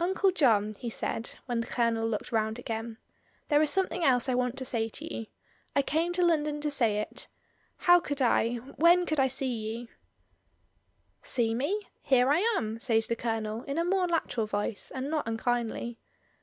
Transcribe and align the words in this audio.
"Uncle 0.00 0.30
John," 0.32 0.72
he 0.78 0.88
said, 0.88 1.34
when 1.44 1.60
the 1.60 1.66
Colonel 1.66 2.08
looked 2.08 2.32
round 2.32 2.58
again. 2.58 2.96
"There 3.48 3.60
is 3.60 3.70
something 3.70 4.02
else 4.02 4.26
I 4.26 4.34
want 4.34 4.56
to 4.56 4.64
say 4.64 4.88
to 4.88 5.14
you. 5.14 5.26
I 5.74 5.82
came 5.82 6.14
to 6.14 6.24
London 6.24 6.62
to 6.62 6.70
say 6.70 6.96
it 6.98 7.28
How 7.76 8.00
could 8.00 8.22
I— 8.22 8.54
when 8.84 9.04
could 9.04 9.20
I 9.20 9.28
see 9.28 9.52
you?" 9.52 9.88
"See 11.22 11.52
me! 11.52 11.78
here 12.00 12.30
I 12.30 12.38
am," 12.56 12.78
says 12.80 13.06
the 13.06 13.16
Colonel, 13.16 13.64
in 13.64 13.76
a 13.76 13.84
more 13.84 14.06
natural 14.06 14.46
voice, 14.46 14.90
and 14.94 15.10
not 15.10 15.28
unkindly. 15.28 15.98